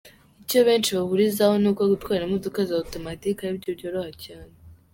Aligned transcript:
Icyo 0.43 0.59
benshi 0.67 0.95
bahurizaho 0.97 1.53
ni 1.59 1.67
uko 1.71 1.83
gutwara 1.91 2.21
imodoka 2.27 2.59
za 2.67 2.75
automatic 2.81 3.37
ari 3.45 3.57
byo 3.61 3.71
byoroha 3.77 4.11
cyane. 4.25 4.53